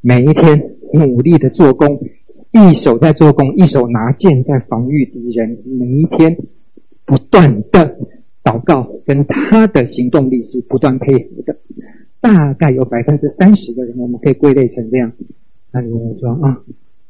[0.00, 2.00] 每一天努力的做工，
[2.52, 5.58] 一手在做工，一手拿剑在防御敌人。
[5.64, 6.38] 每一天
[7.04, 7.98] 不断的
[8.44, 11.58] 祷告，跟他的行动力是不断配合的。
[12.20, 15.12] 大概有百分之三十的人，我们可以归类成这样。
[15.72, 16.62] 那你问我说啊，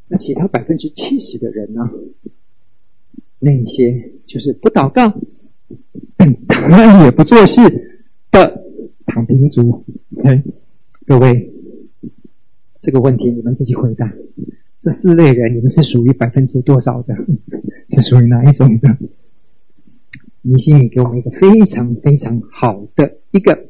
[0.09, 1.90] 那其他百分之七十的人呢？
[3.38, 5.14] 那些就是不祷告。
[6.49, 8.65] 他也不做事的
[9.07, 9.85] 躺平族
[10.17, 10.43] ，OK，
[11.07, 11.53] 各位，
[12.81, 14.12] 这个问题你们自己回答。
[14.81, 17.15] 这四类人，你们是属于百分之多少的？
[17.91, 18.97] 是属于哪一种的？
[20.43, 23.67] 尼希米给我们一个非常非常好的一个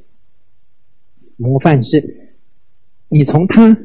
[1.37, 2.33] 模范，是
[3.09, 3.79] 你从他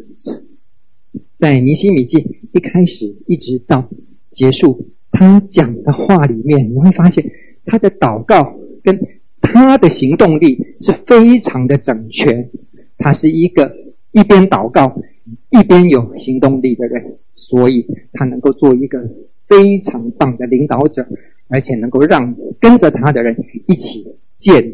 [1.37, 3.89] 在尼希米记一开始一直到
[4.31, 7.31] 结束，他讲的话里面，你会发现。
[7.65, 8.99] 他的祷告跟
[9.41, 12.49] 他的行动力是非常的整全，
[12.97, 13.75] 他是一个
[14.11, 15.01] 一边祷告
[15.49, 19.09] 一边有行动力的人，所以他能够做一个
[19.47, 21.07] 非常棒的领导者，
[21.47, 23.35] 而且能够让跟着他的人
[23.67, 24.73] 一起建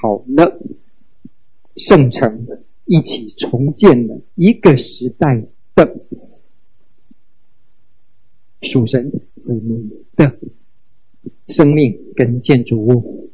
[0.00, 0.60] 好了
[1.76, 2.46] 圣城，
[2.84, 5.44] 一起重建了一个时代
[5.74, 5.96] 的
[8.62, 9.10] 属神
[9.44, 10.36] 子民的。
[11.48, 13.30] 生命跟建筑物，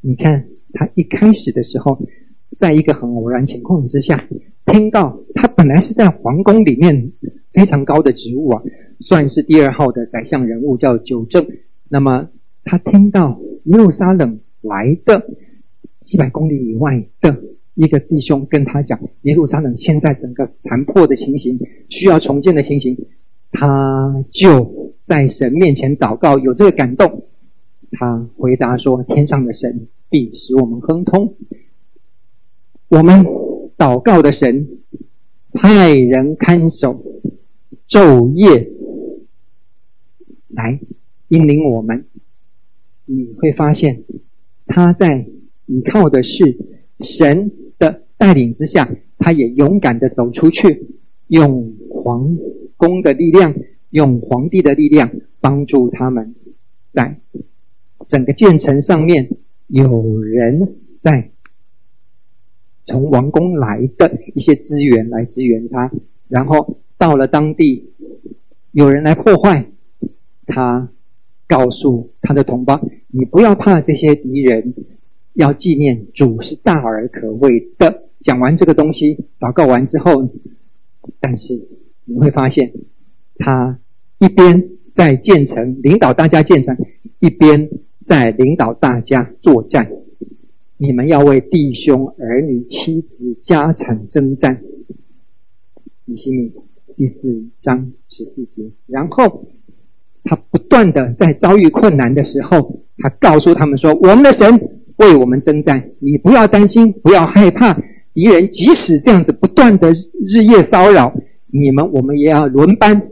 [0.00, 1.98] 你看他一开始的时候，
[2.58, 4.26] 在一个很偶然情况之下，
[4.64, 7.12] 听到他本来是在皇宫里面
[7.52, 8.62] 非常高的职务啊，
[9.00, 11.46] 算是第二号的宰相人物，叫九正。
[11.88, 12.30] 那么
[12.64, 15.26] 他听到耶路撒冷来的
[16.02, 17.42] 几百公里以外的
[17.74, 21.58] 一个弟兄跟他讲，耶路撒冷现在整个残破的情形，
[21.90, 22.96] 需要重建的情形。
[23.58, 27.24] 他就在神面前祷告，有这个感动。
[27.92, 31.36] 他回答说：“天上的神必使我们亨通。
[32.88, 33.24] 我们
[33.78, 34.68] 祷告的神
[35.52, 37.02] 派人看守，
[37.88, 38.72] 昼夜
[40.48, 40.78] 来
[41.28, 42.04] 引领我们。
[43.06, 44.04] 你会发现，
[44.66, 45.26] 他在
[45.64, 46.58] 依靠的是
[47.00, 52.36] 神的带领之下，他也勇敢的走出去，用黄。”
[52.76, 53.54] 公的力量，
[53.90, 55.10] 用皇帝的力量
[55.40, 56.34] 帮助他们，
[56.92, 57.18] 在
[58.08, 59.30] 整个建成上面，
[59.66, 61.30] 有人在
[62.86, 65.90] 从王宫来的一些资源来支援他，
[66.28, 67.92] 然后到了当地，
[68.72, 69.66] 有人来破坏，
[70.46, 70.90] 他
[71.48, 74.74] 告诉他的同胞：“你不要怕这些敌人，
[75.32, 80.28] 要纪念主是大而可畏的。”讲完这个东西，祷告完之后，
[81.20, 81.85] 但是。
[82.08, 82.72] 你会发现，
[83.36, 83.80] 他
[84.18, 86.76] 一边在建城，领导大家建城，
[87.18, 87.68] 一边
[88.06, 89.90] 在领导大家作战。
[90.78, 94.62] 你们要为弟兄、儿女、妻子、家产征战。
[96.04, 96.52] 尼希米
[96.96, 98.70] 第四章十四节。
[98.86, 99.48] 然后
[100.22, 104.60] 他不断的在遭遇困难的时候，他告诉他们说：“我们的神
[104.98, 107.72] 为我们征战，你不要担心，不要害怕。
[108.14, 111.12] 敌人即使这样子不断的日夜骚扰。”
[111.58, 113.10] 你们我们也要轮班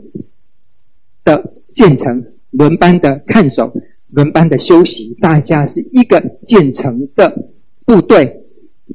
[1.23, 3.73] 的建成，轮班的看守，
[4.09, 7.49] 轮班的休息，大家是一个建成的
[7.85, 8.43] 部队，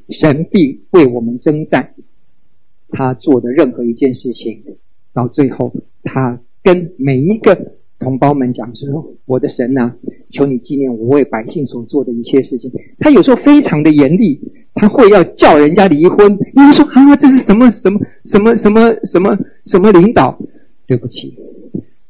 [0.08, 1.94] 神必为我们征战。
[2.90, 4.62] 他做的任何一件事情，
[5.12, 9.94] 到最后，他跟每一个同胞们讲说：“我的神呐、
[10.30, 14.40] 求你纪念我为百姓所做的一切事情。”他有时候非常的严厉，
[14.74, 16.32] 他会要叫人家离婚。
[16.32, 20.36] 你们说啊，这是什么什么什么什么什么什么领导？
[20.88, 21.36] 对不起，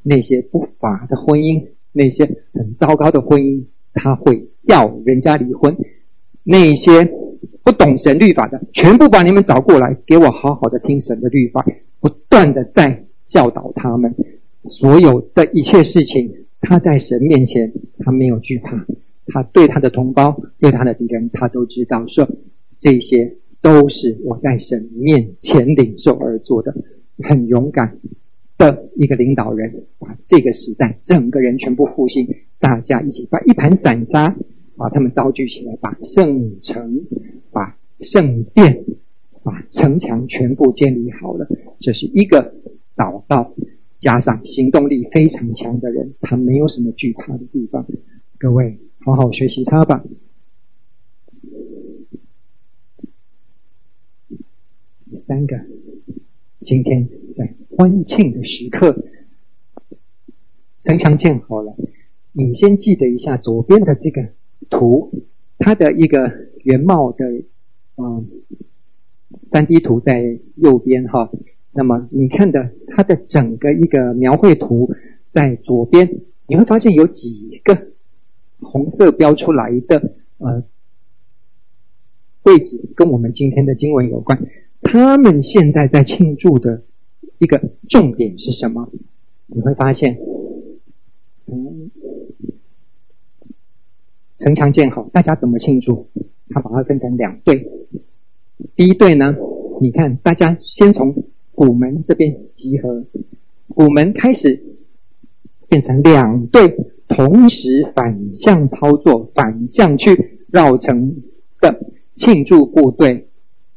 [0.02, 2.24] 那些不法的婚姻，那些
[2.54, 5.76] 很糟糕的婚姻，他会要人家离婚。
[6.44, 7.12] 那些。
[7.62, 11.64] 不懂神律法的，全部把你们找过来，给我好好的听神的律法，
[12.00, 14.14] 不断的在教导他们。
[14.64, 18.86] 所有的一切事情，他在神面前，他没有惧怕。
[19.26, 22.28] 他对他的同胞，对他的敌人，他都知道说，
[22.80, 26.74] 这些都是我在神面前领受而做的，
[27.22, 27.98] 很勇敢
[28.58, 34.36] 的一个领导人，把这个时代整个人全部复兴，大家一起把一盘散沙。
[34.76, 37.02] 把他们召集起来，把圣城、
[37.52, 38.82] 把圣殿、
[39.42, 41.46] 把城墙全部建立好了。
[41.80, 42.54] 这是一个
[42.96, 43.52] 祷告
[44.00, 47.86] 加上行动力非常强的人，他没有什么惧怕的地方。
[48.38, 50.02] 各位，好好学习他吧。
[55.10, 55.56] 第三个，
[56.64, 59.04] 今天在欢庆的时刻，
[60.82, 61.76] 城墙建好了，
[62.32, 64.30] 你先记得一下左边的这个。
[64.68, 65.10] 图，
[65.58, 66.30] 它的一个
[66.64, 67.24] 原貌的，
[67.96, 68.28] 嗯，
[69.50, 71.30] 三 D 图在右边哈。
[71.72, 74.94] 那么你看的它的整个一个描绘图
[75.32, 77.88] 在左边，你会发现有几个
[78.60, 80.64] 红色标出来的呃
[82.42, 84.46] 位置，跟我们今天的经文有关。
[84.82, 86.82] 他们现在在庆祝的
[87.38, 88.90] 一个重点是什么？
[89.46, 90.18] 你会发现，
[91.46, 91.90] 嗯。
[94.38, 96.08] 城墙建好，大家怎么庆祝？
[96.48, 97.68] 他把它分成两队。
[98.74, 99.36] 第一队呢，
[99.82, 101.24] 你看，大家先从
[101.60, 103.04] 鼓门这边集合，
[103.68, 104.62] 鼓门开始
[105.68, 106.74] 变成两队，
[107.06, 111.16] 同时反向操作，反向去绕城
[111.60, 111.78] 的
[112.16, 113.28] 庆祝部队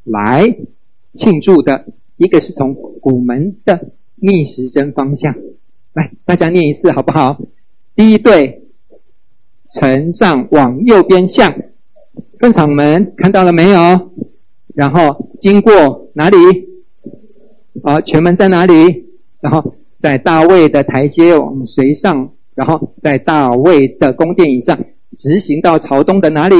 [0.05, 0.55] 来
[1.13, 1.87] 庆祝的。
[2.15, 5.35] 一个是从鼓门的逆时针方向，
[5.91, 7.41] 来，大家念一次好不好？
[7.97, 8.61] 第一队。
[9.73, 11.51] 呈上往右边向
[12.39, 14.13] 分场门，看到了没有？
[14.73, 16.37] 然后经过哪里？
[17.81, 19.05] 好，全门在哪里？
[19.41, 24.77] 然后在大卫的台阶往随上，然后在大卫的宫殿以上，
[25.17, 26.55] 直行到朝东的哪里？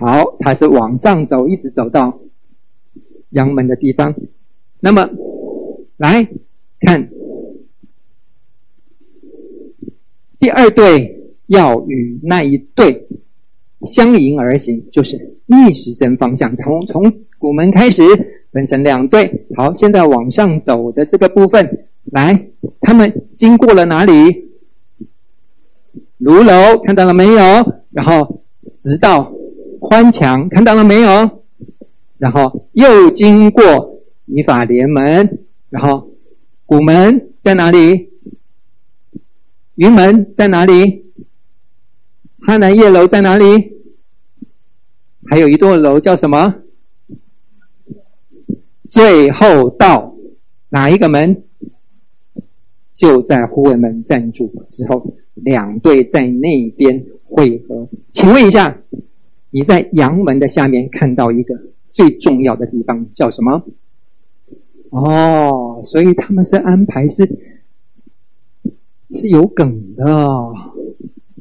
[0.00, 2.20] 好，他是往上走，一直走到
[3.30, 4.14] 阳门的地方。
[4.80, 5.10] 那么
[5.96, 6.28] 来
[6.80, 7.10] 看
[10.38, 11.18] 第二队。
[11.48, 13.08] 要与那一队
[13.94, 18.00] 相迎而行，就是逆时针方向，从从鼓门开始
[18.52, 19.46] 分成两队。
[19.56, 22.48] 好，现在往上走的这个部分，来，
[22.80, 24.50] 他们经过了哪里？
[26.18, 27.36] 炉楼看到了没有？
[27.90, 28.42] 然后
[28.80, 29.32] 直到
[29.80, 31.42] 宽墙看到了没有？
[32.18, 36.10] 然后又经过以法莲门，然后
[36.64, 38.10] 古门在哪里？
[39.74, 41.06] 云门在哪里？
[42.46, 43.72] 哈楠业楼在哪里？
[45.28, 46.61] 还有一栋楼叫什么？
[48.92, 50.14] 最后到
[50.68, 51.42] 哪一个门？
[52.94, 57.88] 就在护卫门站住之后，两队在那边汇合。
[58.12, 58.76] 请问一下，
[59.50, 61.54] 你在阳门的下面看到一个
[61.92, 63.64] 最重要的地方叫什么？
[64.90, 67.26] 哦，所以他们是安排是
[69.10, 70.04] 是有梗的。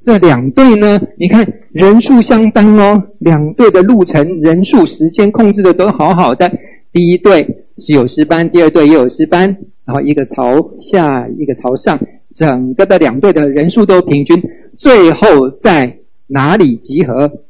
[0.02, 6.50] 这两队呢，你看人数相当哦，两队的路程、人数、时间控制的都好好的。
[6.92, 12.00] 第一队是有诗班，第二队也有诗班，然后一个朝下，一个朝上，
[12.36, 14.42] 整个的两队的人数都平均。
[14.78, 17.44] 最后在哪里集合？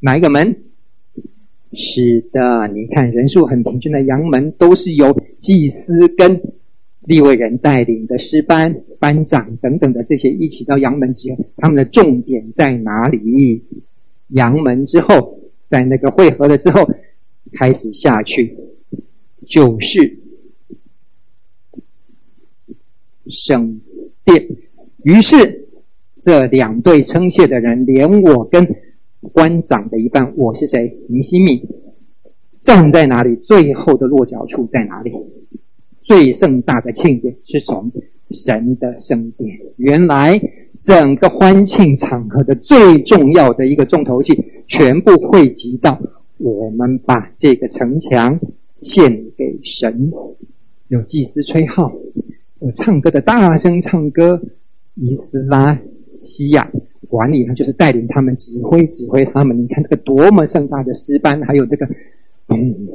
[0.00, 0.56] 哪一个门？
[1.72, 6.40] 是的，你看人数很平均的阳门，都是由祭司跟。
[7.02, 13.64] 立位人带领的师班班长等等的这些一起到阳门集合，他们的重点在哪里？
[14.28, 15.39] 阳门之后，
[15.70, 16.90] 在那个汇合了之后，
[17.52, 18.56] 开始下去
[19.46, 20.18] 就是
[23.28, 23.80] 圣
[24.24, 24.48] 殿。
[25.04, 25.68] 于是
[26.22, 28.66] 这两队称谢的人，连我跟
[29.32, 30.98] 官长的一半，我是谁？
[31.08, 31.68] 尼希米
[32.64, 33.36] 站在哪里？
[33.36, 35.12] 最后的落脚处在哪里？
[36.02, 37.92] 最盛大的庆典是从
[38.30, 39.60] 神的圣殿。
[39.76, 40.40] 原来
[40.82, 44.34] 整个欢庆场合的最重要的一个重头戏，
[44.70, 46.00] 全部汇集到
[46.38, 48.40] 我们把这个城墙
[48.80, 50.10] 献给神。
[50.88, 51.92] 有祭司吹号，
[52.60, 54.40] 有唱歌的大声唱歌，
[54.94, 55.78] 伊斯拉
[56.22, 56.72] 西亚
[57.08, 59.62] 管理，呢就是带领他们指挥指挥他们。
[59.62, 61.86] 你看这个多么盛大的诗班，还有这个
[62.48, 62.88] 嗯。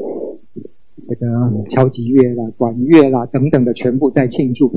[1.07, 1.27] 这个
[1.69, 4.73] 敲击乐啦、管乐啦等等的，全部在庆祝。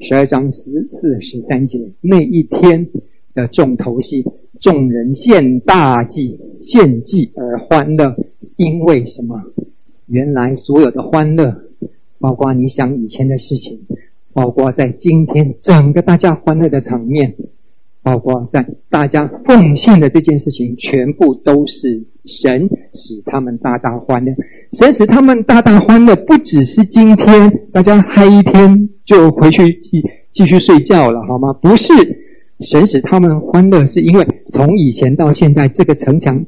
[0.00, 0.60] 十二章十
[1.00, 2.88] 四、十三节那一天
[3.32, 4.26] 的重头戏，
[4.60, 8.16] 众人献大祭、献祭而欢乐，
[8.56, 9.42] 因为什么？
[10.06, 11.62] 原来所有的欢乐，
[12.18, 13.80] 包括你想以前的事情，
[14.32, 17.34] 包括在今天整个大家欢乐的场面。
[18.00, 24.32] 包括在大家奉献的这件事情，全部都是神使他们大大欢乐。
[24.72, 30.02] 神使他们大大欢乐，不只是今天大家嗨一天就回去继
[30.32, 31.52] 继续睡觉了，好吗？
[31.52, 31.84] 不是，
[32.60, 36.44] 神使他们欢乐，是因为从以前到现在，这个城墙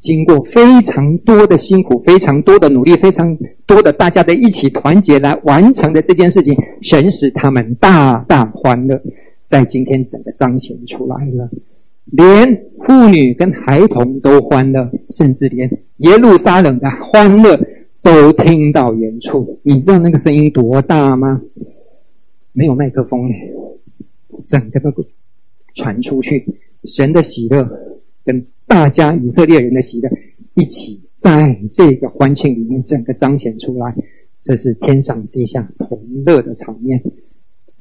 [0.00, 9.00] 经过非常多的辛苦、非常多的努力、非常多的大家的一起团结来完成的这件事情，神使他们大大欢乐。
[9.48, 11.48] 在今天整个彰显出来了，
[12.06, 17.56] 连妇女跟孩童都欢乐，甚至连耶路撒冷的欢乐
[18.02, 19.60] 都听到远处。
[19.62, 21.40] 你知道那个声音多大吗？
[22.52, 23.30] 没有麦克风，
[24.48, 24.90] 整个都
[25.76, 26.58] 传出去。
[26.84, 27.68] 神的喜乐
[28.24, 30.10] 跟大家以色列人的喜乐
[30.54, 33.94] 一起在这个欢庆里面整个彰显出来，
[34.42, 37.02] 这是天上地下同乐的场面。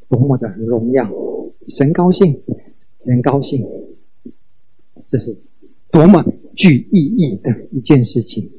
[0.08, 1.12] 多么的荣耀！
[1.68, 2.44] 神高兴，
[3.04, 3.66] 人高兴，
[5.08, 5.36] 这是
[5.90, 6.24] 多么
[6.56, 8.52] 具意义的一件事情。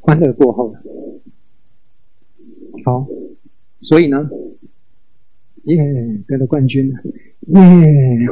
[0.00, 0.82] 欢乐过后了，
[2.84, 3.08] 好，
[3.80, 4.30] 所以呢，
[5.66, 5.82] 耶，
[6.26, 6.98] 得了冠军了。
[7.46, 7.60] 耶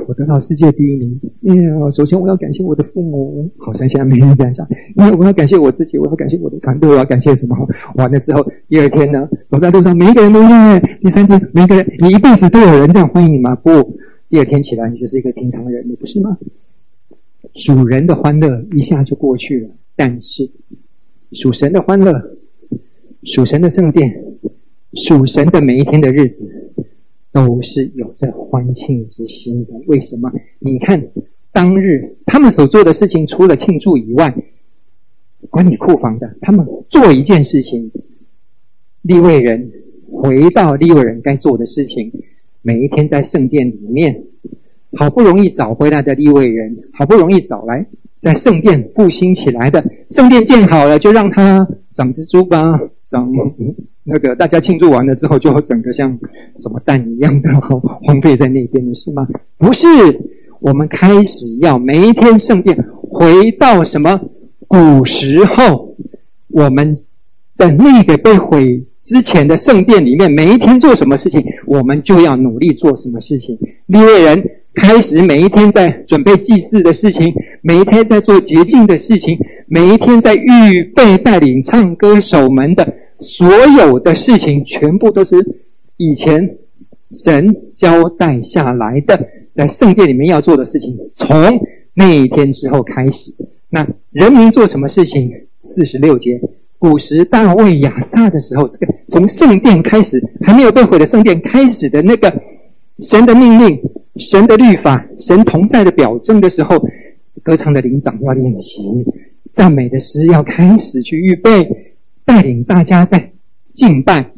[0.08, 1.20] 我得到世界第一名。
[1.42, 1.52] 耶、
[1.94, 4.66] 首先我要感谢我的父母，好像现在没人这样讲。
[4.96, 7.56] 因为我要感谢我自己，我要感谢我的团队，我要感谢什么？
[7.96, 10.80] 完了之后，第二天呢，走在路上，每一个人都耶。
[11.00, 13.54] 第三天，每一个人，你一辈子都有人这样欢迎你吗？
[13.56, 13.98] 不，
[14.30, 16.38] 第二天起来，你就是一个平常人，你不是吗？
[17.54, 20.50] 属人的欢乐一下就过去了，但是
[21.32, 22.36] 属神的欢乐，
[23.24, 24.10] 属神的圣殿，
[25.06, 26.61] 属神的每一天的日子。
[27.32, 29.72] 都是有着欢庆之心的。
[29.86, 30.30] 为什么？
[30.58, 31.08] 你看
[31.52, 34.34] 当日他们所做的事情，除了庆祝以外，
[35.50, 37.90] 管理库房的，他们做一件事情，
[39.02, 39.72] 利未人
[40.10, 42.12] 回到利未人该做的事情，
[42.62, 44.24] 每一天在圣殿里面，
[44.96, 47.86] 好不容易找回来的利未人，好不容易找来
[48.20, 52.80] 在圣殿复兴起来的圣殿建好了，就让他长蜘蛛吧，
[53.10, 53.32] 长。
[54.04, 56.18] 那个大家庆祝完了之后，就整个像
[56.58, 59.28] 什么蛋一样的荒废在那边的 是吗？
[59.58, 59.86] 不是，
[60.60, 64.20] 我们开始要每一天圣殿回到什么
[64.66, 65.94] 古时候，
[66.48, 66.98] 我们
[67.56, 73.56] 的那个被毁之前的圣殿里面，每一天做什么事情，我们就要努力做什么事情。
[73.86, 74.42] 利未人
[74.74, 82.94] 开始每一天在准备祭祀的事情，每一天在做洁净的事情，每一天在预备带领唱歌守门的。
[83.20, 83.46] 所
[83.78, 85.36] 有的事情全部都是
[85.96, 86.56] 以前
[87.24, 91.60] 神交代下来的，在圣殿里面要做的事情，从
[91.94, 93.32] 那一天之后开始。
[93.70, 95.30] 那人民做什么事情？
[95.62, 96.40] 四十六节，
[96.78, 102.42] 古时大卫亚萨的时候，这个从圣殿开始，还没有被毁的圣殿开始的那个
[103.10, 103.80] 神的命令、
[104.16, 106.78] 神的律法、神同在的表征的时候，
[107.42, 109.04] 歌唱的灵长要练习，
[109.54, 111.88] 赞美的诗要开始去预备。
[112.24, 113.32] 带领大家在
[113.74, 114.30] 敬拜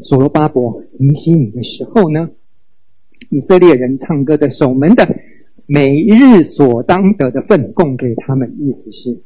[0.00, 2.30] 所罗巴伯、尼西米的时候呢，
[3.28, 5.06] 以色列人唱歌的守门的
[5.66, 9.20] 每一日所当得的份供给他们，意思是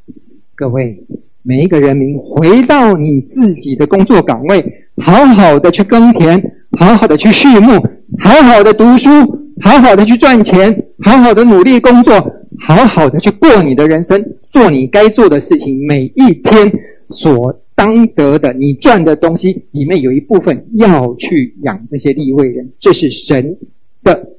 [0.57, 1.05] 各位
[1.45, 7.81] 每一个人民回到你自己的工作岗位，好好的去耕田，好好的去畜牧，
[8.19, 12.15] 好好的读书，好好的去赚钱，好好的努力工作，
[12.61, 16.73] 好好的去过你的人生，做你该做的事情，每一天
[17.09, 17.61] 所。
[17.79, 23.59] 当得的，你赚的东西里面有一部分要去养这些利未人，这是神
[24.03, 24.31] 的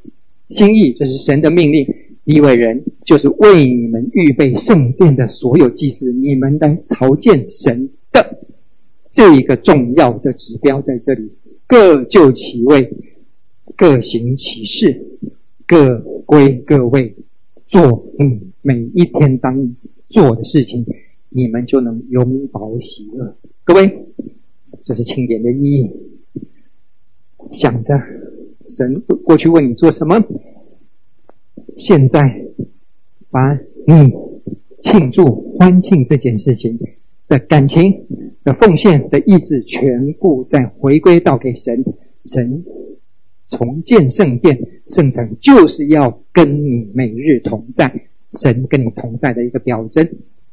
[0.49, 1.85] 心意，这是神的命令。
[2.23, 8.39] 利未人就是为你们预备圣殿的所有祭司，你们来朝见神的
[9.13, 11.31] 这一个重要的指标在这里，
[11.67, 12.91] 各就其位，
[13.75, 15.19] 各行其事，
[15.65, 17.15] 各归各位，
[17.67, 19.75] 做你每一天当
[20.09, 20.85] 做的事情。
[21.29, 23.35] 你们就能永保喜乐。
[23.65, 24.07] 各位，
[24.83, 25.91] 这是庆典的意义。
[27.51, 27.93] 想着
[28.69, 30.23] 神过去为你做什么，
[31.77, 32.45] 现在
[33.29, 34.13] 把你
[34.81, 36.79] 庆祝欢庆这件事情
[37.27, 38.05] 的感情
[38.45, 41.83] 的奉献的意志，全部再回归到给神。
[42.23, 42.63] 神
[43.49, 48.07] 重建圣殿，圣城就是要跟你每日同在，
[48.41, 50.09] 神跟你同在的一个表征。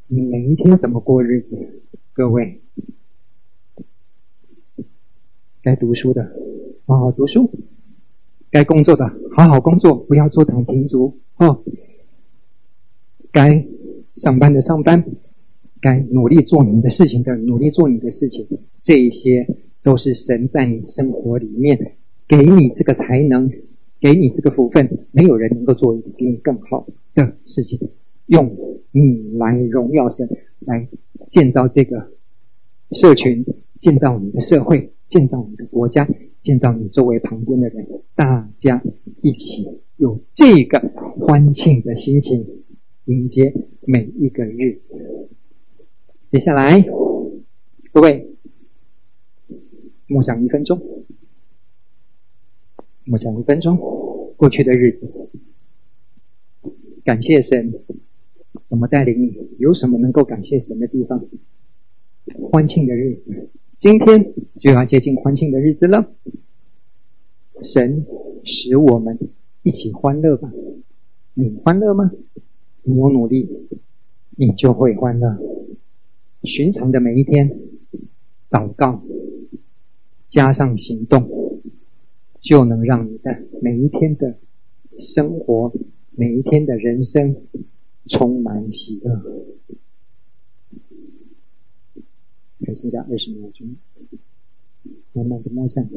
[0.07, 1.81] 你每一天怎么过日子？
[2.13, 2.61] 各位，
[5.61, 6.31] 该读书的
[6.85, 7.51] 好好读书，
[8.51, 11.63] 该工作的好好工作，不要坐躺停足哦。
[13.31, 13.65] 该
[14.15, 15.03] 上班的上班，
[15.81, 18.47] 该努力做你的事情的努力做你的事情，
[18.81, 19.45] 这一些
[19.83, 21.97] 都是神在你生活里面
[22.27, 23.51] 给你这个才能，
[23.99, 27.79] 给你这个福分，没有人能够做比你更好的事情。
[28.25, 28.57] 用
[28.91, 30.27] 你来荣耀神，
[30.59, 30.87] 来
[31.29, 32.11] 建造这个
[32.91, 33.45] 社群，
[33.79, 36.07] 建造你的社会，建造你的国家，
[36.41, 38.81] 建造你周围旁边的人，大家
[39.21, 40.79] 一起用这个
[41.19, 42.47] 欢庆的心情，
[43.05, 44.81] 迎接每一个日。
[46.31, 46.83] 接下来，
[47.93, 48.35] 各位
[50.07, 50.81] 默想一分钟，
[53.05, 53.77] 默想一分钟，
[54.35, 55.29] 过去的日子，
[57.03, 57.73] 感谢神。
[58.67, 59.37] 怎么带领你？
[59.59, 61.23] 有什么能够感谢神的地方？
[62.49, 63.49] 欢庆的日子，
[63.79, 66.11] 今天就要接近欢庆的日子了。
[67.61, 68.07] 神
[68.43, 69.19] 使我们
[69.61, 70.51] 一起欢乐吧。
[71.35, 72.11] 你欢乐吗？
[72.81, 73.47] 你有努力，
[74.35, 75.37] 你就会欢乐。
[76.43, 77.59] 寻常的每一天，
[78.49, 79.03] 祷告
[80.27, 81.29] 加上行动，
[82.45, 84.37] 就能让你的每一天的
[85.13, 85.73] 生活，
[86.11, 87.35] 每一天的人生。
[88.07, 89.19] 充满喜乐，
[92.63, 93.77] 还剩下二十秒钟，
[95.13, 95.89] 慢慢的摸象。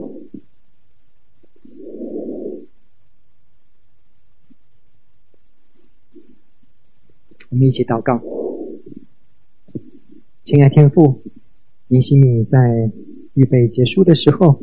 [7.50, 8.22] 我们一起祷告，
[10.44, 11.20] 亲爱天父，
[11.88, 12.90] 尼西米在
[13.34, 14.62] 预备结束的时候，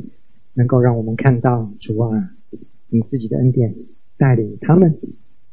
[0.56, 2.36] 能够让我们看到主啊，
[2.90, 3.76] 你自己的恩典
[4.18, 4.98] 带领他们。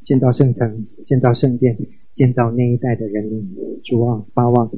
[0.05, 1.79] 建造圣城，建造圣殿，
[2.13, 3.55] 建造那一代的人民。
[3.85, 4.69] 主啊，巴望，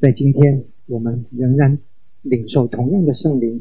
[0.00, 1.78] 在今天我们仍然
[2.22, 3.60] 领受同样的圣灵，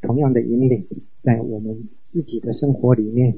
[0.00, 0.86] 同样的引领，
[1.24, 3.34] 在我们自己的生活里面，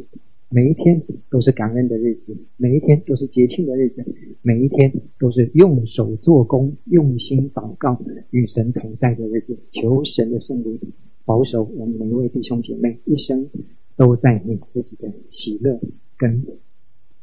[0.51, 4.05] 每一天都是感恩的日子，每一天都是节庆的日子，
[4.43, 7.99] 每一天都是用手做工、用心祷告、
[8.31, 9.59] 与神同在的日子。
[9.73, 10.79] 求神的圣灵
[11.27, 13.51] 保守我们每一位弟兄姐妹一生
[13.97, 15.79] 都在你自己的喜乐。
[16.19, 16.47] 跟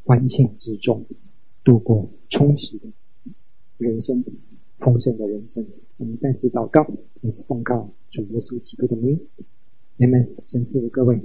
[0.04, 1.04] 欢庆之中
[1.64, 2.90] 度过充实的
[3.80, 4.24] 人生，
[4.78, 5.66] 丰盛的人生。
[5.98, 6.88] 我们再次祷告，
[7.22, 9.20] 也是奉告主耶稣基督的名，
[9.98, 11.20] 人们，神赐各位。